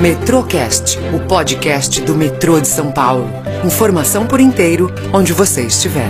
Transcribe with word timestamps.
Metrocast, 0.00 0.96
o 1.14 1.28
podcast 1.28 2.00
do 2.00 2.14
metrô 2.14 2.58
de 2.58 2.66
São 2.66 2.90
Paulo. 2.90 3.28
Informação 3.66 4.26
por 4.26 4.40
inteiro, 4.40 4.88
onde 5.12 5.34
você 5.34 5.66
estiver. 5.66 6.08